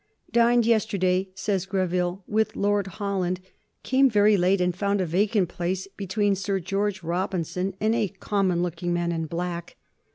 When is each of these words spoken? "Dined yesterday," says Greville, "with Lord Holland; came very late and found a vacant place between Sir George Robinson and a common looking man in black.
"Dined 0.31 0.65
yesterday," 0.65 1.29
says 1.35 1.67
Greville, 1.67 2.23
"with 2.27 2.55
Lord 2.55 2.87
Holland; 2.87 3.39
came 3.83 4.09
very 4.09 4.35
late 4.35 4.59
and 4.59 4.75
found 4.75 4.99
a 4.99 5.05
vacant 5.05 5.47
place 5.49 5.85
between 5.95 6.33
Sir 6.33 6.59
George 6.59 7.03
Robinson 7.03 7.75
and 7.79 7.93
a 7.93 8.07
common 8.07 8.63
looking 8.63 8.93
man 8.95 9.11
in 9.11 9.27
black. 9.27 9.75